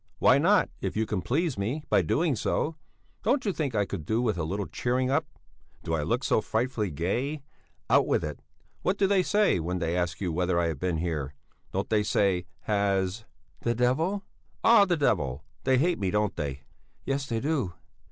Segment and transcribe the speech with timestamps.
[0.17, 2.75] "Why not if you can please me by doing so?
[3.21, 5.27] Don't you think I could do with a little cheering up?
[5.83, 7.43] Do I look so frightfully gay?
[7.87, 8.39] Out with it!
[8.81, 11.35] What do they say when they ask you whether I have been here?
[11.71, 13.25] Don't they say: Has...."
[13.59, 14.23] "The devil...."
[14.63, 15.43] "Ah, the devil!
[15.65, 16.61] They hate me, don't they?"
[17.05, 17.75] "Yes, they do!"